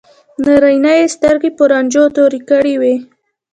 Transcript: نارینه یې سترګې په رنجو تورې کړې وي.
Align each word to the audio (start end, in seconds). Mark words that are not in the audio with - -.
نارینه 0.43 0.93
یې 0.99 1.05
سترګې 1.15 1.49
په 1.57 1.63
رنجو 1.71 2.03
تورې 2.15 2.39
کړې 2.49 2.75
وي. 2.81 2.95